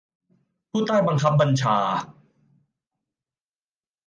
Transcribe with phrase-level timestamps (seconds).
[0.71, 1.77] ผู้ใต้บังคับบัญชา